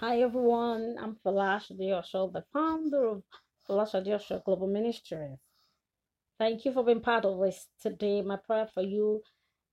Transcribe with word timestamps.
Hi 0.00 0.20
everyone, 0.20 0.96
I'm 1.00 1.16
Falash 1.24 1.72
Diosho, 1.72 2.30
the 2.30 2.44
founder 2.52 3.08
of 3.08 3.22
Falash 3.66 3.94
Diosho 4.04 4.44
Global 4.44 4.66
Ministries. 4.66 5.38
Thank 6.38 6.66
you 6.66 6.72
for 6.74 6.84
being 6.84 7.00
part 7.00 7.24
of 7.24 7.40
this 7.40 7.68
today. 7.80 8.20
My 8.20 8.36
prayer 8.36 8.68
for 8.74 8.82
you 8.82 9.22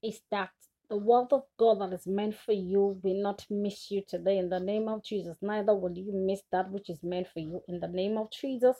is 0.02 0.22
that 0.30 0.48
the 0.88 0.96
word 0.96 1.26
of 1.32 1.42
God 1.58 1.82
that 1.82 1.92
is 1.94 2.06
meant 2.06 2.36
for 2.36 2.52
you 2.52 2.98
will 3.02 3.22
not 3.22 3.44
miss 3.50 3.90
you 3.90 4.02
today 4.08 4.38
in 4.38 4.48
the 4.48 4.60
name 4.60 4.88
of 4.88 5.04
Jesus. 5.04 5.36
Neither 5.42 5.74
will 5.74 5.92
you 5.92 6.10
miss 6.14 6.40
that 6.52 6.70
which 6.70 6.88
is 6.88 7.02
meant 7.02 7.28
for 7.28 7.40
you 7.40 7.60
in 7.68 7.80
the 7.80 7.88
name 7.88 8.16
of 8.16 8.30
Jesus. 8.30 8.76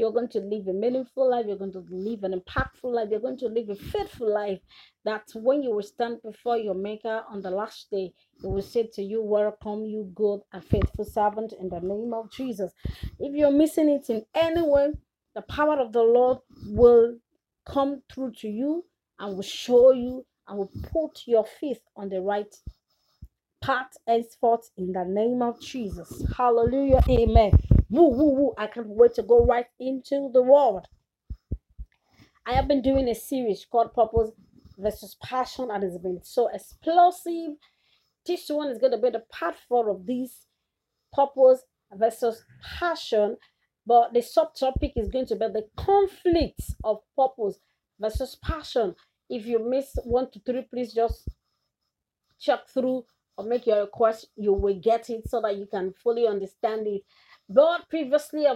You're 0.00 0.12
going 0.12 0.30
to 0.30 0.40
live 0.40 0.66
a 0.66 0.72
meaningful 0.72 1.30
life. 1.30 1.44
You're 1.46 1.58
going 1.58 1.74
to 1.74 1.84
live 1.90 2.24
an 2.24 2.32
impactful 2.32 2.84
life. 2.84 3.08
You're 3.10 3.20
going 3.20 3.36
to 3.36 3.48
live 3.48 3.68
a 3.68 3.74
faithful 3.74 4.32
life. 4.32 4.60
That 5.04 5.24
when 5.34 5.62
you 5.62 5.72
will 5.72 5.82
stand 5.82 6.22
before 6.22 6.56
your 6.56 6.72
Maker 6.72 7.22
on 7.28 7.42
the 7.42 7.50
last 7.50 7.90
day, 7.90 8.14
He 8.40 8.46
will 8.46 8.62
say 8.62 8.88
to 8.94 9.02
you, 9.02 9.22
Welcome, 9.22 9.84
you 9.84 10.10
good 10.14 10.40
and 10.54 10.64
faithful 10.64 11.04
servant, 11.04 11.52
in 11.60 11.68
the 11.68 11.80
name 11.80 12.14
of 12.14 12.32
Jesus. 12.32 12.72
If 13.18 13.34
you're 13.34 13.52
missing 13.52 13.90
it 13.90 14.08
in 14.08 14.24
any 14.34 14.62
way, 14.62 14.92
the 15.34 15.42
power 15.42 15.78
of 15.78 15.92
the 15.92 16.02
Lord 16.02 16.38
will 16.68 17.18
come 17.66 18.00
through 18.10 18.32
to 18.38 18.48
you 18.48 18.86
and 19.18 19.34
will 19.36 19.42
show 19.42 19.92
you 19.92 20.24
and 20.48 20.56
will 20.56 20.72
put 20.90 21.24
your 21.26 21.44
faith 21.60 21.80
on 21.94 22.08
the 22.08 22.22
right 22.22 22.54
path 23.60 23.98
henceforth 24.06 24.70
in 24.78 24.92
the 24.92 25.04
name 25.04 25.42
of 25.42 25.60
Jesus. 25.60 26.24
Hallelujah. 26.38 27.02
Amen. 27.06 27.52
Woo, 27.90 28.08
woo, 28.08 28.30
woo. 28.30 28.54
I 28.56 28.68
can't 28.68 28.86
wait 28.86 29.14
to 29.14 29.22
go 29.22 29.44
right 29.44 29.66
into 29.80 30.30
the 30.32 30.42
world. 30.42 30.86
I 32.46 32.52
have 32.52 32.68
been 32.68 32.82
doing 32.82 33.08
a 33.08 33.14
series 33.14 33.66
called 33.70 33.92
Purpose 33.94 34.30
versus 34.78 35.16
Passion, 35.22 35.70
and 35.72 35.82
it's 35.82 35.98
been 35.98 36.20
so 36.22 36.48
explosive. 36.48 37.56
This 38.24 38.48
one 38.48 38.70
is 38.70 38.78
going 38.78 38.92
to 38.92 38.98
be 38.98 39.10
the 39.10 39.24
part 39.32 39.56
four 39.68 39.90
of 39.90 40.06
this 40.06 40.46
purpose 41.12 41.62
versus 41.92 42.44
passion, 42.62 43.36
but 43.84 44.12
the 44.12 44.20
subtopic 44.20 44.92
is 44.94 45.08
going 45.08 45.26
to 45.26 45.34
be 45.34 45.46
the 45.46 45.66
conflicts 45.76 46.76
of 46.84 46.98
purpose 47.16 47.58
versus 47.98 48.38
passion. 48.42 48.94
If 49.28 49.46
you 49.46 49.58
miss 49.58 49.96
one 50.04 50.30
to 50.30 50.40
three, 50.40 50.62
please 50.62 50.92
just 50.94 51.28
check 52.38 52.68
through 52.68 53.04
or 53.36 53.44
make 53.44 53.66
your 53.66 53.80
request. 53.80 54.28
You 54.36 54.52
will 54.52 54.78
get 54.78 55.10
it 55.10 55.28
so 55.28 55.40
that 55.40 55.56
you 55.56 55.66
can 55.66 55.92
fully 55.92 56.26
understand 56.26 56.86
it. 56.86 57.02
But 57.52 57.88
previously, 57.88 58.46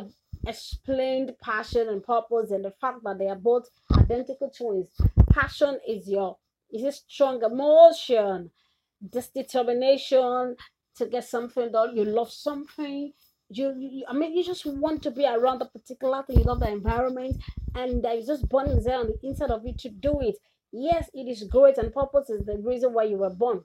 explained 0.46 1.32
passion 1.42 1.88
and 1.88 2.02
purpose 2.02 2.52
and 2.52 2.64
the 2.64 2.70
fact 2.70 3.02
that 3.02 3.18
they 3.18 3.28
are 3.28 3.34
both 3.34 3.68
identical 3.92 4.50
twins. 4.50 4.88
Passion 5.30 5.80
is 5.86 6.08
your 6.08 6.36
is 6.72 6.84
a 6.84 6.92
strong 6.92 7.42
emotion, 7.42 8.50
this 9.00 9.28
determination 9.28 10.56
to 10.96 11.06
get 11.06 11.24
something 11.24 11.72
done. 11.72 11.96
You 11.96 12.04
love 12.04 12.30
something. 12.30 13.12
You, 13.50 13.74
you, 13.76 14.04
I 14.08 14.12
mean, 14.12 14.36
you 14.36 14.44
just 14.44 14.64
want 14.64 15.02
to 15.02 15.10
be 15.10 15.26
around 15.26 15.58
the 15.58 15.66
particular 15.66 16.22
thing. 16.22 16.38
You 16.38 16.44
love 16.44 16.60
the 16.60 16.70
environment, 16.70 17.42
and 17.74 18.02
there 18.02 18.16
is 18.16 18.26
just 18.26 18.48
burning 18.48 18.82
there 18.82 18.98
on 18.98 19.08
the 19.08 19.18
inside 19.28 19.50
of 19.50 19.66
you 19.66 19.74
to 19.78 19.88
do 19.88 20.20
it. 20.20 20.36
Yes, 20.72 21.10
it 21.14 21.28
is 21.28 21.44
great, 21.44 21.78
and 21.78 21.92
purpose 21.92 22.30
is 22.30 22.44
the 22.44 22.58
reason 22.58 22.92
why 22.92 23.04
you 23.04 23.18
were 23.18 23.34
born. 23.34 23.64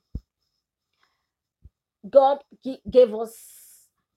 God 2.09 2.39
gave 2.89 3.13
us 3.13 3.58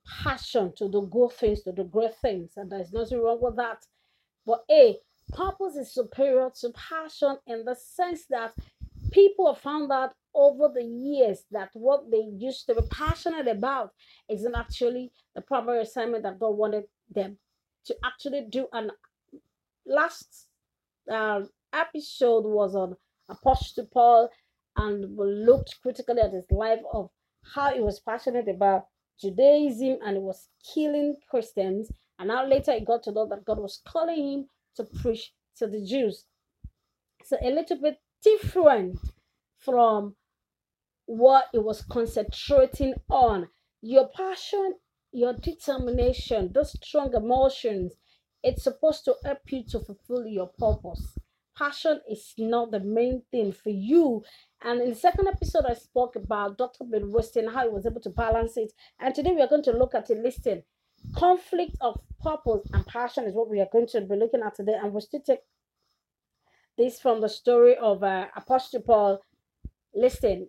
passion 0.06 0.72
to 0.76 0.88
do 0.88 1.08
good 1.10 1.32
things, 1.32 1.62
to 1.62 1.72
do 1.72 1.84
great 1.84 2.14
things, 2.16 2.52
and 2.56 2.70
there's 2.70 2.92
nothing 2.92 3.20
wrong 3.20 3.38
with 3.40 3.56
that. 3.56 3.84
But 4.46 4.64
a 4.70 4.98
purpose 5.32 5.76
is 5.76 5.94
superior 5.94 6.50
to 6.60 6.70
passion 6.70 7.38
in 7.46 7.64
the 7.64 7.74
sense 7.74 8.26
that 8.30 8.52
people 9.12 9.52
have 9.52 9.62
found 9.62 9.90
out 9.92 10.14
over 10.34 10.70
the 10.74 10.82
years 10.82 11.44
that 11.50 11.70
what 11.74 12.10
they 12.10 12.24
used 12.36 12.66
to 12.66 12.74
be 12.74 12.82
passionate 12.90 13.48
about 13.48 13.90
isn't 14.30 14.56
actually 14.56 15.12
the 15.34 15.42
primary 15.42 15.82
assignment 15.82 16.22
that 16.22 16.38
God 16.38 16.56
wanted 16.56 16.84
them 17.14 17.36
to 17.86 17.96
actually 18.04 18.46
do. 18.48 18.66
And 18.72 18.90
last 19.86 20.48
uh, 21.10 21.42
episode 21.72 22.44
was 22.44 22.74
on 22.74 22.96
Apostle 23.28 23.88
Paul, 23.92 24.30
and 24.76 25.16
we 25.16 25.26
looked 25.26 25.80
critically 25.82 26.20
at 26.20 26.32
his 26.32 26.50
life 26.50 26.80
of 26.92 27.10
how 27.54 27.72
he 27.72 27.80
was 27.80 28.00
passionate 28.00 28.48
about 28.48 28.86
Judaism 29.20 29.98
and 30.04 30.16
he 30.16 30.22
was 30.22 30.48
killing 30.74 31.16
Christians. 31.30 31.90
And 32.18 32.28
now 32.28 32.46
later 32.46 32.72
he 32.72 32.84
got 32.84 33.02
to 33.04 33.12
know 33.12 33.26
that 33.28 33.44
God 33.44 33.58
was 33.58 33.80
calling 33.86 34.32
him 34.32 34.46
to 34.76 34.84
preach 34.84 35.32
to 35.56 35.66
the 35.66 35.84
Jews. 35.84 36.26
So 37.24 37.36
a 37.42 37.50
little 37.50 37.80
bit 37.80 37.98
different 38.22 38.98
from 39.58 40.16
what 41.06 41.46
it 41.52 41.62
was 41.62 41.82
concentrating 41.82 42.94
on. 43.10 43.48
Your 43.80 44.08
passion, 44.08 44.74
your 45.12 45.34
determination, 45.34 46.52
those 46.52 46.72
strong 46.72 47.14
emotions, 47.14 47.92
it's 48.42 48.64
supposed 48.64 49.04
to 49.04 49.14
help 49.24 49.40
you 49.50 49.64
to 49.70 49.80
fulfill 49.80 50.26
your 50.26 50.50
purpose. 50.58 51.16
Passion 51.56 52.00
is 52.10 52.32
not 52.38 52.70
the 52.70 52.80
main 52.80 53.22
thing 53.30 53.52
for 53.52 53.70
you. 53.70 54.22
And 54.62 54.80
in 54.80 54.90
the 54.90 54.94
second 54.94 55.28
episode, 55.28 55.64
I 55.68 55.74
spoke 55.74 56.16
about 56.16 56.56
Dr. 56.56 56.84
Bill 56.84 57.06
Winston, 57.06 57.48
how 57.48 57.64
he 57.64 57.68
was 57.68 57.86
able 57.86 58.00
to 58.00 58.10
balance 58.10 58.56
it. 58.56 58.72
And 59.00 59.14
today 59.14 59.32
we 59.32 59.42
are 59.42 59.48
going 59.48 59.64
to 59.64 59.72
look 59.72 59.94
at 59.94 60.10
a 60.10 60.14
listing. 60.14 60.62
Conflict 61.16 61.76
of 61.80 62.00
purpose 62.22 62.66
and 62.72 62.86
passion 62.86 63.24
is 63.24 63.34
what 63.34 63.50
we 63.50 63.60
are 63.60 63.68
going 63.70 63.88
to 63.88 64.00
be 64.00 64.16
looking 64.16 64.42
at 64.42 64.54
today. 64.54 64.78
And 64.80 64.92
we'll 64.92 65.02
still 65.02 65.20
take 65.20 65.40
this 66.78 67.00
from 67.00 67.20
the 67.20 67.28
story 67.28 67.76
of 67.76 68.02
uh, 68.02 68.26
Apostle 68.36 68.80
Paul. 68.80 69.20
Listen, 69.94 70.48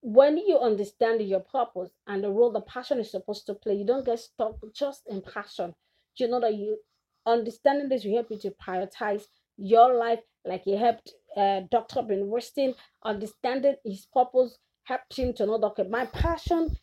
when 0.00 0.36
you 0.36 0.58
understand 0.58 1.22
your 1.22 1.40
purpose 1.40 1.90
and 2.06 2.22
the 2.22 2.30
role 2.30 2.52
the 2.52 2.60
passion 2.60 2.98
is 2.98 3.10
supposed 3.10 3.46
to 3.46 3.54
play, 3.54 3.74
you 3.74 3.86
don't 3.86 4.04
get 4.04 4.18
stuck 4.18 4.56
just 4.74 5.02
in 5.08 5.22
passion. 5.22 5.74
You 6.16 6.28
know 6.28 6.40
that 6.40 6.54
you 6.54 6.78
understanding 7.26 7.88
this 7.88 8.04
will 8.04 8.14
help 8.14 8.30
you 8.30 8.38
to 8.40 8.50
prioritize 8.50 9.24
your 9.56 9.94
life, 9.94 10.20
like 10.44 10.66
it 10.66 10.78
helped 10.78 11.12
uh, 11.36 11.60
Dr. 11.70 12.02
Bill 12.02 12.24
Winston 12.26 12.74
understanding 13.04 13.74
his 13.84 14.06
purpose 14.12 14.58
helped 14.84 15.16
him 15.16 15.32
to 15.34 15.46
know 15.46 15.58
that 15.58 15.66
okay, 15.68 15.88
my 15.88 16.06
passion 16.06 16.76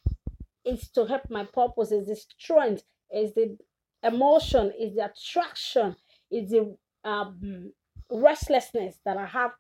is 0.66 0.90
to 0.90 1.06
help 1.06 1.30
my 1.30 1.46
purpose, 1.46 1.92
is 1.92 2.08
the 2.08 2.16
strength, 2.16 2.84
is 3.14 3.34
the 3.34 3.58
emotion, 4.04 4.72
is 4.80 4.96
the 4.96 5.06
attraction, 5.06 5.96
is 6.32 6.50
the 6.50 6.76
um, 7.04 7.72
restlessness 8.12 8.98
that 9.06 9.18
I 9.18 9.26
have 9.26 9.52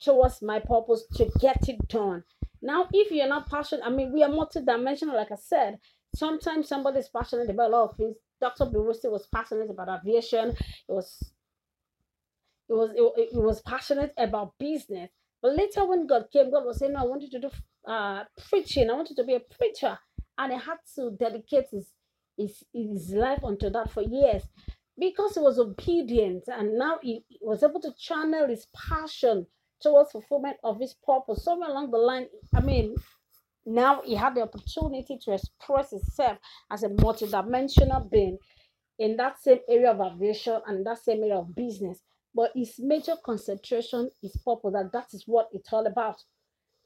towards 0.00 0.42
my 0.42 0.60
purpose 0.60 1.04
to 1.16 1.30
get 1.40 1.68
it 1.68 1.88
done. 1.88 2.24
Now, 2.62 2.88
if 2.92 3.10
you're 3.10 3.28
not 3.28 3.48
passionate, 3.48 3.84
I 3.84 3.90
mean, 3.90 4.12
we 4.12 4.22
are 4.22 4.30
multidimensional, 4.30 5.14
like 5.14 5.30
I 5.32 5.36
said. 5.36 5.78
Sometimes 6.14 6.68
somebody 6.68 6.98
is 6.98 7.08
passionate 7.08 7.50
about 7.50 7.70
a 7.70 7.76
lot 7.76 7.90
of 7.90 7.96
things. 7.96 8.16
Dr. 8.40 8.66
Bewusi 8.66 9.10
was 9.10 9.26
passionate 9.34 9.70
about 9.70 9.88
aviation. 10.00 10.50
It 10.50 10.92
was 10.92 11.32
it 12.68 12.72
was 12.72 12.90
it, 12.94 13.28
it 13.36 13.42
was 13.42 13.60
passionate 13.62 14.12
about 14.16 14.54
business. 14.58 15.10
But 15.42 15.56
later 15.56 15.84
when 15.86 16.06
God 16.06 16.26
came, 16.32 16.50
God 16.50 16.64
was 16.64 16.78
saying, 16.78 16.92
No, 16.92 17.00
I 17.00 17.04
want 17.04 17.22
you 17.22 17.30
to 17.30 17.40
do 17.40 17.50
uh 17.86 18.24
preaching, 18.48 18.90
I 18.90 18.94
want 18.94 19.10
you 19.10 19.16
to 19.16 19.24
be 19.24 19.34
a 19.34 19.40
preacher. 19.40 19.98
And 20.38 20.52
he 20.52 20.58
had 20.58 20.78
to 20.96 21.10
dedicate 21.18 21.66
his 21.72 21.92
his, 22.36 22.62
his 22.72 23.10
life 23.10 23.42
unto 23.42 23.70
that 23.70 23.90
for 23.90 24.02
years 24.02 24.44
because 24.98 25.34
he 25.34 25.40
was 25.40 25.58
obedient 25.58 26.44
and 26.48 26.78
now 26.78 26.98
he 27.02 27.24
was 27.40 27.62
able 27.62 27.80
to 27.80 27.92
channel 27.98 28.48
his 28.48 28.66
passion 28.74 29.46
towards 29.80 30.10
fulfillment 30.12 30.56
of 30.64 30.78
his 30.80 30.94
purpose. 31.06 31.44
Somewhere 31.44 31.70
along 31.70 31.90
the 31.90 31.98
line, 31.98 32.26
I 32.54 32.60
mean, 32.60 32.96
now 33.66 34.02
he 34.04 34.14
had 34.14 34.34
the 34.34 34.42
opportunity 34.42 35.18
to 35.24 35.32
express 35.32 35.90
himself 35.90 36.38
as 36.70 36.82
a 36.82 36.88
multidimensional 36.88 38.10
being 38.10 38.38
in 38.98 39.16
that 39.16 39.40
same 39.40 39.60
area 39.68 39.90
of 39.90 40.00
aviation 40.00 40.60
and 40.66 40.84
that 40.86 40.98
same 40.98 41.22
area 41.22 41.36
of 41.36 41.54
business. 41.54 42.00
But 42.34 42.52
his 42.54 42.74
major 42.78 43.14
concentration 43.24 44.10
is 44.22 44.36
purpose, 44.44 44.74
and 44.74 44.90
that 44.92 45.08
is 45.12 45.24
what 45.26 45.48
it's 45.52 45.72
all 45.72 45.86
about. 45.86 46.22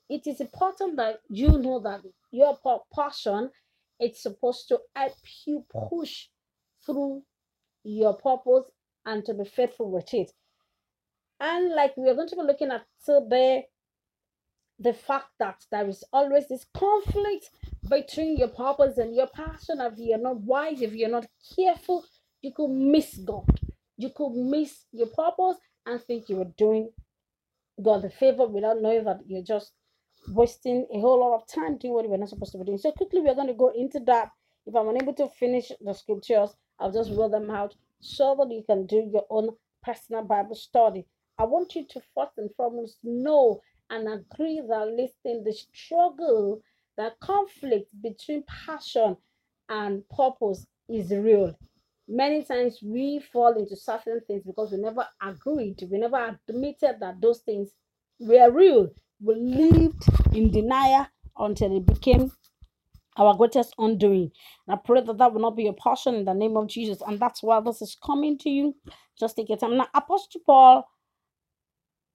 It 0.08 0.26
is 0.26 0.40
important 0.40 0.96
that 0.96 1.20
you 1.28 1.58
know 1.58 1.80
that 1.80 2.00
your 2.30 2.58
passion 2.94 3.50
it's 4.02 4.22
supposed 4.22 4.66
to 4.68 4.80
help 4.96 5.12
you 5.46 5.64
push 5.88 6.26
through 6.84 7.22
your 7.84 8.14
purpose 8.14 8.64
and 9.06 9.24
to 9.24 9.34
be 9.34 9.44
faithful 9.44 9.90
with 9.90 10.12
it. 10.12 10.32
And 11.38 11.72
like 11.74 11.96
we 11.96 12.08
are 12.08 12.14
going 12.14 12.28
to 12.28 12.36
be 12.36 12.42
looking 12.42 12.72
at 12.72 12.84
today, 13.04 13.66
the 14.82 14.92
fact 14.92 15.30
that 15.38 15.64
there 15.70 15.88
is 15.88 16.04
always 16.12 16.48
this 16.48 16.66
conflict 16.74 17.50
between 17.88 18.36
your 18.36 18.48
purpose 18.48 18.98
and 18.98 19.14
your 19.14 19.28
passion. 19.28 19.80
If 19.80 19.94
you're 19.98 20.18
not 20.18 20.40
wise, 20.40 20.82
if 20.82 20.92
you're 20.92 21.08
not 21.08 21.26
careful, 21.56 22.04
you 22.40 22.52
could 22.54 22.70
miss 22.70 23.16
God. 23.18 23.60
You 23.96 24.10
could 24.14 24.32
miss 24.32 24.86
your 24.92 25.08
purpose 25.08 25.58
and 25.86 26.00
think 26.00 26.28
you 26.28 26.36
were 26.36 26.52
doing 26.56 26.90
God 27.82 28.02
the 28.02 28.10
favor 28.10 28.46
without 28.46 28.80
knowing 28.80 29.04
that 29.04 29.20
you're 29.26 29.42
just 29.42 29.72
wasting 30.28 30.86
a 30.92 31.00
whole 31.00 31.20
lot 31.20 31.34
of 31.34 31.46
time 31.46 31.78
doing 31.78 31.94
what 31.94 32.08
you're 32.08 32.18
not 32.18 32.28
supposed 32.28 32.52
to 32.52 32.58
be 32.58 32.64
doing. 32.64 32.78
So 32.78 32.92
quickly, 32.92 33.20
we're 33.20 33.34
going 33.34 33.48
to 33.48 33.54
go 33.54 33.72
into 33.76 34.00
that. 34.06 34.30
If 34.66 34.74
I'm 34.74 34.88
unable 34.88 35.14
to 35.14 35.28
finish 35.28 35.70
the 35.80 35.92
scriptures, 35.92 36.50
I'll 36.78 36.92
just 36.92 37.10
roll 37.10 37.28
them 37.28 37.50
out 37.50 37.74
so 38.00 38.36
that 38.38 38.52
you 38.52 38.62
can 38.66 38.86
do 38.86 39.08
your 39.12 39.26
own 39.30 39.50
personal 39.82 40.24
Bible 40.24 40.54
study. 40.54 41.06
I 41.38 41.44
want 41.44 41.74
you 41.74 41.86
to 41.88 42.00
first 42.14 42.32
and 42.38 42.50
foremost 42.56 42.98
know 43.02 43.60
and 43.92 44.08
agree 44.08 44.62
that 44.68 44.88
listen, 44.88 45.44
the 45.44 45.54
struggle 45.54 46.62
that 46.98 47.20
conflict 47.20 47.90
between 48.02 48.44
passion 48.66 49.16
and 49.70 50.04
purpose 50.10 50.66
is 50.90 51.12
real. 51.12 51.56
Many 52.08 52.44
times 52.44 52.80
we 52.84 53.20
fall 53.32 53.54
into 53.58 53.76
certain 53.76 54.22
things 54.28 54.44
because 54.46 54.72
we 54.72 54.78
never 54.78 55.06
agreed, 55.22 55.82
we 55.90 55.98
never 55.98 56.38
admitted 56.50 56.98
that 57.00 57.22
those 57.22 57.40
things 57.40 57.70
were 58.20 58.50
real. 58.52 58.90
We 59.22 59.36
lived 59.36 60.04
in 60.34 60.52
denial 60.52 61.08
until 61.38 61.76
it 61.76 61.86
became 61.86 62.32
our 63.18 63.36
greatest 63.36 63.74
undoing. 63.78 64.32
And 64.68 64.74
I 64.74 64.80
pray 64.84 65.02
that 65.02 65.18
that 65.18 65.34
will 65.34 65.42
not 65.42 65.56
be 65.56 65.64
your 65.64 65.74
portion 65.74 66.16
in 66.16 66.26
the 66.26 66.34
name 66.34 66.56
of 66.58 66.68
Jesus. 66.68 67.02
And 67.06 67.20
that's 67.20 67.42
why 67.42 67.60
this 67.60 67.82
is 67.82 67.96
coming 68.04 68.38
to 68.40 68.50
you. 68.50 68.76
Just 69.20 69.36
take 69.36 69.50
your 69.50 69.58
time. 69.58 69.78
Now, 69.78 69.88
Apostle 69.94 70.42
Paul 70.46 70.88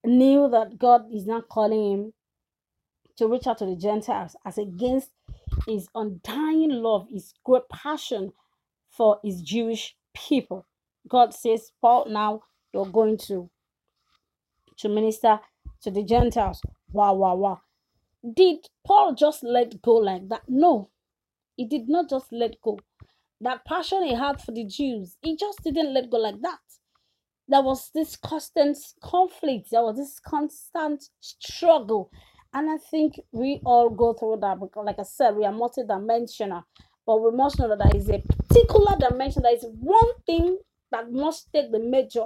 knew 0.07 0.49
that 0.49 0.79
God 0.79 1.05
is 1.13 1.27
not 1.27 1.49
calling 1.49 1.91
him 1.91 2.13
to 3.17 3.27
reach 3.27 3.47
out 3.47 3.57
to 3.59 3.65
the 3.65 3.75
Gentiles 3.75 4.35
as 4.45 4.57
against 4.57 5.11
his 5.67 5.87
undying 5.93 6.71
love, 6.71 7.07
his 7.09 7.33
great 7.43 7.67
passion 7.69 8.31
for 8.89 9.19
his 9.23 9.41
Jewish 9.41 9.95
people. 10.13 10.65
God 11.07 11.33
says, 11.33 11.71
Paul, 11.81 12.07
now 12.09 12.41
you're 12.73 12.85
going 12.85 13.17
to 13.27 13.49
to 14.77 14.89
minister 14.89 15.39
to 15.81 15.89
the 15.89 16.03
Gentiles. 16.03 16.61
Wow, 16.91 17.15
wow, 17.15 17.35
wow. 17.35 17.61
Did 18.35 18.67
Paul 18.85 19.15
just 19.15 19.43
let 19.43 19.81
go 19.81 19.95
like 19.95 20.29
that? 20.29 20.43
No, 20.47 20.89
he 21.55 21.65
did 21.65 21.89
not 21.89 22.09
just 22.09 22.31
let 22.31 22.61
go. 22.61 22.79
That 23.41 23.65
passion 23.65 24.03
he 24.03 24.13
had 24.13 24.41
for 24.41 24.51
the 24.51 24.65
Jews, 24.65 25.17
he 25.21 25.35
just 25.35 25.63
didn't 25.63 25.93
let 25.93 26.09
go 26.09 26.17
like 26.17 26.41
that. 26.41 26.59
There 27.49 27.61
was 27.61 27.91
this 27.93 28.15
constant 28.15 28.77
conflict, 29.01 29.69
there 29.71 29.81
was 29.81 29.97
this 29.97 30.19
constant 30.19 31.09
struggle. 31.21 32.11
And 32.53 32.69
I 32.69 32.77
think 32.77 33.19
we 33.31 33.61
all 33.65 33.89
go 33.89 34.13
through 34.13 34.39
that 34.41 34.59
because, 34.59 34.85
like 34.85 34.99
I 34.99 35.03
said, 35.03 35.35
we 35.35 35.45
are 35.45 35.53
multidimensional. 35.53 36.63
But 37.05 37.21
we 37.21 37.31
must 37.31 37.59
know 37.59 37.69
that 37.69 37.79
there 37.79 37.95
is 37.95 38.09
a 38.09 38.19
particular 38.19 38.97
dimension, 38.99 39.43
there 39.43 39.55
is 39.55 39.65
one 39.79 40.11
thing 40.25 40.57
that 40.91 41.11
must 41.11 41.51
take 41.53 41.71
the 41.71 41.79
major 41.79 42.25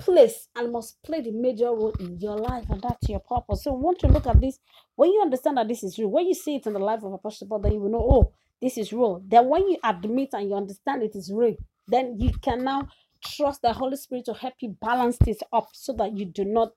place 0.00 0.48
and 0.56 0.72
must 0.72 1.00
play 1.04 1.20
the 1.20 1.30
major 1.30 1.66
role 1.66 1.94
in 2.00 2.18
your 2.18 2.36
life, 2.36 2.64
and 2.70 2.82
that's 2.82 3.08
your 3.08 3.20
purpose. 3.20 3.62
So, 3.62 3.72
we 3.72 3.82
want 3.82 4.00
to 4.00 4.08
look 4.08 4.26
at 4.26 4.40
this 4.40 4.58
when 4.96 5.12
you 5.12 5.20
understand 5.22 5.58
that 5.58 5.68
this 5.68 5.84
is 5.84 5.98
real, 5.98 6.08
when 6.08 6.26
you 6.26 6.34
see 6.34 6.56
it 6.56 6.66
in 6.66 6.72
the 6.72 6.78
life 6.78 7.02
of 7.04 7.12
a 7.12 7.14
Apostle 7.14 7.58
then 7.60 7.72
you 7.72 7.80
will 7.80 7.90
know, 7.90 8.06
oh, 8.10 8.32
this 8.60 8.78
is 8.78 8.92
real. 8.92 9.22
Then, 9.26 9.48
when 9.48 9.68
you 9.68 9.78
admit 9.84 10.30
and 10.32 10.48
you 10.48 10.54
understand 10.54 11.02
it 11.02 11.14
is 11.14 11.30
real, 11.32 11.56
then 11.86 12.18
you 12.18 12.32
can 12.42 12.64
now 12.64 12.88
trust 13.24 13.62
the 13.62 13.72
Holy 13.72 13.96
Spirit 13.96 14.26
to 14.26 14.34
help 14.34 14.54
you 14.60 14.76
balance 14.80 15.16
this 15.24 15.38
up 15.52 15.68
so 15.72 15.92
that 15.94 16.16
you 16.16 16.24
do 16.24 16.44
not 16.44 16.70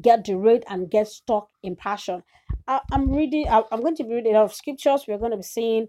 get 0.00 0.24
derailed 0.24 0.64
and 0.68 0.90
get 0.90 1.08
stuck 1.08 1.48
in 1.62 1.76
passion. 1.76 2.22
I, 2.66 2.80
am 2.92 3.10
reading, 3.10 3.48
I, 3.48 3.62
I'm 3.70 3.80
going 3.80 3.96
to 3.96 4.04
be 4.04 4.14
reading 4.14 4.34
a 4.34 4.38
lot 4.38 4.44
of 4.44 4.54
scriptures. 4.54 5.04
We're 5.06 5.18
going 5.18 5.32
to 5.32 5.36
be 5.36 5.42
seeing 5.42 5.88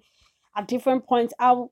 at 0.56 0.68
different 0.68 1.06
points 1.06 1.34
how 1.40 1.72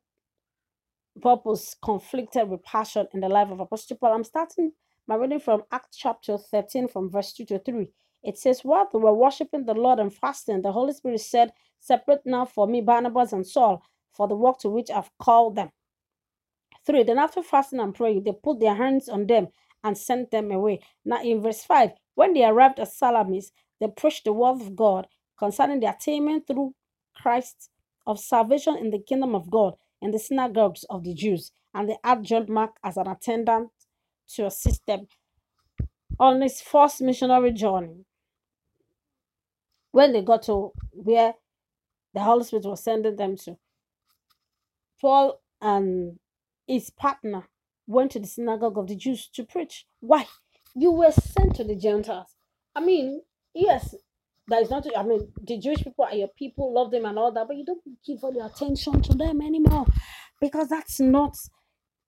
purpose 1.22 1.76
conflicted 1.84 2.50
with 2.50 2.64
passion 2.64 3.08
in 3.14 3.20
the 3.20 3.30
life 3.30 3.50
of 3.50 3.60
Apostle 3.60 3.98
Paul. 3.98 4.14
I'm 4.14 4.24
starting 4.24 4.72
my 5.08 5.16
reading 5.16 5.40
from 5.40 5.64
Acts 5.72 5.98
chapter 5.98 6.38
13, 6.38 6.88
from 6.88 7.10
verse 7.10 7.34
2 7.34 7.46
to 7.46 7.60
3. 7.60 7.90
It 8.24 8.38
says, 8.38 8.62
While 8.62 8.88
they 8.92 9.00
were 9.00 9.14
worshiping 9.14 9.66
the 9.66 9.74
Lord 9.74 10.00
and 10.00 10.14
fasting, 10.14 10.62
the 10.62 10.72
Holy 10.72 10.94
Spirit 10.94 11.22
said, 11.22 11.52
Separate 11.80 12.22
now 12.26 12.46
for 12.46 12.68
me 12.68 12.82
Barnabas 12.82 13.34
and 13.34 13.46
Saul 13.46 13.84
for 14.14 14.28
the 14.28 14.36
work 14.36 14.60
to 14.60 14.70
which 14.70 14.92
I've 14.92 15.10
called 15.18 15.56
them. 15.56 15.72
3. 16.86 17.04
Then 17.04 17.18
after 17.18 17.42
fasting 17.44 17.80
and 17.80 17.94
praying, 17.94 18.24
they 18.24 18.32
put 18.32 18.60
their 18.60 18.76
hands 18.76 19.10
on 19.10 19.28
them 19.28 19.48
and 19.84 19.98
sent 19.98 20.32
them 20.32 20.52
away. 20.52 20.82
Now 21.06 21.22
in 21.24 21.42
verse 21.42 21.64
5, 21.64 21.92
when 22.16 22.34
they 22.34 22.46
arrived 22.46 22.80
at 22.80 22.92
Salamis, 22.92 23.52
they 23.80 23.88
preached 23.88 24.26
the 24.26 24.34
word 24.34 24.62
of 24.62 24.76
God 24.76 25.08
concerning 25.38 25.80
the 25.80 25.90
attainment 25.90 26.46
through 26.48 26.74
Christ 27.16 27.70
of 28.06 28.20
salvation 28.20 28.78
in 28.78 28.92
the 28.92 29.00
kingdom 29.00 29.36
of 29.36 29.50
God 29.50 29.74
in 30.02 30.12
the 30.12 30.20
synagogues 30.20 30.84
of 30.90 31.04
the 31.04 31.14
Jews, 31.14 31.52
and 31.74 31.88
they 31.90 31.98
had 32.04 32.24
John 32.24 32.46
Mark 32.50 32.72
as 32.84 32.98
an 32.98 33.08
attendant 33.08 33.70
to 34.36 34.46
assist 34.46 34.86
them 34.86 35.08
on 36.20 36.42
his 36.42 36.62
first 36.62 37.02
missionary 37.02 37.52
journey. 37.52 38.06
When 39.92 40.14
they 40.14 40.22
got 40.22 40.44
to 40.44 40.72
where 40.92 41.34
the 42.14 42.22
Holy 42.22 42.44
Spirit 42.44 42.66
was 42.66 42.84
sending 42.84 43.16
them 43.16 43.36
to, 43.38 43.58
Paul 45.00 45.42
and 45.62 46.20
his 46.68 46.90
partner 46.90 47.48
went 47.88 48.12
to 48.12 48.20
the 48.20 48.28
synagogue 48.28 48.78
of 48.78 48.88
the 48.88 48.96
Jews 48.96 49.28
to 49.34 49.44
preach. 49.44 49.86
Why? 50.00 50.28
You 50.76 50.92
were 50.92 51.12
sent 51.12 51.56
to 51.56 51.64
the 51.64 51.76
Gentiles. 51.76 52.36
I 52.76 52.80
mean, 52.80 53.22
yes, 53.54 53.96
that 54.48 54.62
is 54.62 54.70
not, 54.70 54.86
I 54.96 55.04
mean, 55.04 55.32
the 55.42 55.58
Jewish 55.58 55.84
people 55.84 56.06
are 56.06 56.16
your 56.16 56.30
people, 56.30 56.74
love 56.74 56.92
them 56.92 57.06
and 57.06 57.18
all 57.18 57.32
that, 57.32 57.48
but 57.48 57.58
you 57.58 57.66
don't 57.66 57.82
give 58.06 58.24
all 58.24 58.34
your 58.34 58.46
attention 58.46 59.02
to 59.02 59.14
them 59.14 59.42
anymore 59.42 59.86
because 60.40 60.70
that's 60.70 61.00
not 61.00 61.36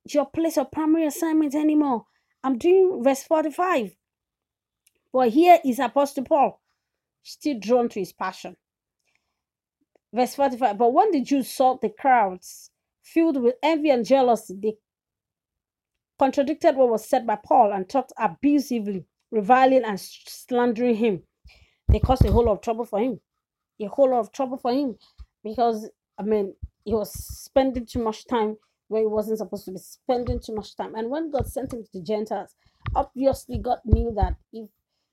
your 0.10 0.26
place 0.26 0.58
of 0.58 0.72
primary 0.72 1.06
assignment 1.06 1.56
anymore. 1.56 2.06
I'm 2.44 2.58
doing 2.58 3.02
verse 3.04 3.24
45. 3.24 3.96
But 5.12 5.30
here 5.30 5.60
is 5.64 5.80
Apostle 5.80 6.24
Paul, 6.24 6.62
still 7.22 7.60
drawn 7.60 7.88
to 7.90 8.00
his 8.00 8.12
passion. 8.12 8.58
Verse 10.14 10.36
45. 10.36 10.78
But 10.78 10.94
when 10.94 11.12
the 11.12 11.22
Jews 11.22 11.50
saw 11.50 11.78
the 11.78 11.90
crowds 11.90 12.72
filled 13.04 13.42
with 13.42 13.56
envy 13.62 13.90
and 13.90 14.06
jealousy, 14.06 14.56
they 14.62 14.78
contradicted 16.20 16.76
what 16.76 16.90
was 16.90 17.08
said 17.08 17.28
by 17.28 17.38
Paul 17.44 17.74
and 17.74 17.88
talked 17.88 18.14
abusively, 18.18 19.06
reviling 19.32 19.84
and 19.84 20.00
slandering 20.00 20.96
him 20.96 21.24
they 21.90 22.00
caused 22.00 22.26
a 22.26 22.32
whole 22.32 22.46
lot 22.46 22.54
of 22.54 22.62
trouble 22.62 22.86
for 22.86 23.00
him. 23.00 23.20
A 23.80 23.86
whole 23.86 24.10
lot 24.12 24.20
of 24.20 24.32
trouble 24.32 24.58
for 24.58 24.72
him 24.72 24.98
because 25.44 25.90
I 26.18 26.24
mean 26.24 26.56
he 26.86 26.94
was 26.94 27.14
spending 27.14 27.86
too 27.86 28.04
much 28.04 28.28
time 28.28 28.58
where 28.88 29.02
he 29.02 29.08
wasn't 29.08 29.38
supposed 29.38 29.66
to 29.66 29.72
be 29.72 29.78
spending 29.78 30.40
too 30.40 30.56
much 30.56 30.76
time. 30.76 30.96
And 30.96 31.10
when 31.10 31.32
God 31.32 31.48
sent 31.48 31.74
him 31.74 31.84
to 31.84 31.90
the 31.94 32.02
Gentiles, 32.02 32.56
obviously 32.96 33.60
God 33.60 33.80
knew 33.86 34.12
that 34.16 34.36
if 34.52 34.70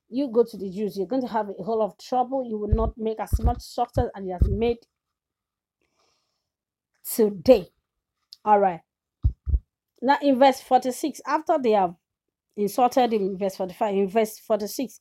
you 0.08 0.28
go 0.28 0.44
to 0.44 0.56
the 0.56 0.70
Jews, 0.70 0.96
you're 0.96 1.06
going 1.06 1.22
to 1.22 1.28
have 1.28 1.48
a 1.48 1.62
whole 1.62 1.78
lot 1.78 1.92
of 1.92 1.98
trouble. 1.98 2.44
You 2.44 2.58
will 2.58 2.74
not 2.74 2.96
make 2.96 3.20
as 3.20 3.40
much 3.40 3.60
success 3.60 4.08
as 4.16 4.24
he 4.24 4.30
has 4.30 4.48
made 4.48 4.78
today. 7.04 7.68
All 8.44 8.58
right. 8.58 8.80
Now 10.02 10.18
in 10.22 10.38
verse 10.38 10.60
46, 10.60 11.20
after 11.26 11.58
they 11.62 11.72
have 11.72 11.94
insulted 12.56 13.12
him 13.12 13.22
in 13.22 13.38
verse 13.38 13.56
45, 13.56 13.94
in 13.94 14.08
verse 14.08 14.38
46, 14.38 15.00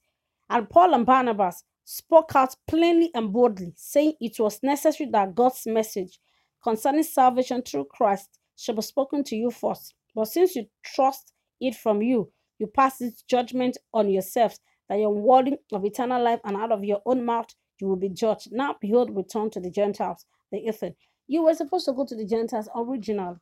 and 0.49 0.69
Paul 0.69 0.93
and 0.93 1.05
Barnabas 1.05 1.63
spoke 1.85 2.35
out 2.35 2.55
plainly 2.67 3.09
and 3.13 3.31
boldly, 3.31 3.73
saying 3.75 4.13
it 4.19 4.39
was 4.39 4.61
necessary 4.61 5.09
that 5.11 5.35
God's 5.35 5.63
message 5.65 6.19
concerning 6.63 7.03
salvation 7.03 7.61
through 7.61 7.85
Christ 7.85 8.29
should 8.57 8.75
be 8.75 8.81
spoken 8.81 9.23
to 9.25 9.35
you 9.35 9.51
first. 9.51 9.93
But 10.13 10.25
since 10.25 10.55
you 10.55 10.65
trust 10.83 11.33
it 11.61 11.75
from 11.75 12.01
you, 12.01 12.31
you 12.57 12.67
pass 12.67 12.97
this 12.97 13.21
judgment 13.21 13.77
on 13.93 14.09
yourselves 14.09 14.59
that 14.89 14.99
you're 14.99 15.09
worthy 15.09 15.57
of 15.71 15.85
eternal 15.85 16.21
life, 16.21 16.39
and 16.43 16.57
out 16.57 16.71
of 16.71 16.83
your 16.83 17.01
own 17.05 17.23
mouth 17.23 17.47
you 17.79 17.87
will 17.87 17.95
be 17.95 18.09
judged. 18.09 18.49
Now, 18.51 18.75
behold, 18.81 19.15
return 19.15 19.49
to 19.51 19.59
the 19.59 19.71
Gentiles, 19.71 20.25
the 20.51 20.59
heathen. 20.59 20.95
You 21.29 21.43
were 21.43 21.55
supposed 21.55 21.85
to 21.85 21.93
go 21.93 22.05
to 22.05 22.15
the 22.17 22.25
Gentiles 22.25 22.69
original. 22.75 23.39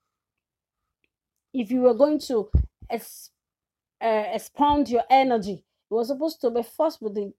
If 1.53 1.71
you 1.71 1.81
were 1.81 1.95
going 1.95 2.19
to 2.27 2.49
ex- 2.91 3.31
uh, 4.01 4.25
expound 4.33 4.89
your 4.89 5.03
energy 5.09 5.65
you 5.89 5.97
were 5.97 6.05
supposed 6.05 6.41
to 6.41 6.51
be 6.51 6.63
first 6.63 7.01
with 7.01 7.15
the 7.15 7.33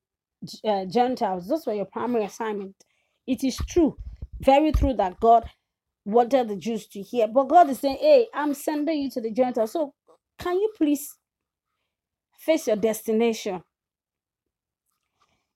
uh, 0.65 0.87
Gentiles. 0.87 1.49
Those 1.49 1.67
were 1.67 1.75
your 1.75 1.85
primary 1.85 2.25
assignment. 2.25 2.75
It 3.27 3.45
is 3.45 3.59
true, 3.69 3.97
very 4.41 4.73
true 4.73 4.95
that 4.95 5.21
God 5.21 5.49
wanted 6.05 6.49
the 6.49 6.57
Jews 6.57 6.87
to 6.89 7.03
hear. 7.03 7.29
But 7.29 7.49
God 7.49 7.69
is 7.71 7.81
saying, 7.81 7.99
hey, 8.01 8.29
I'm 8.35 8.55
sending 8.55 9.03
you 9.03 9.11
to 9.11 9.21
the 9.21 9.31
Gentiles. 9.31 9.73
So 9.73 9.95
can 10.39 10.55
you 10.57 10.73
please 10.77 11.17
face 12.39 12.67
your 12.67 12.77
destination? 12.77 13.63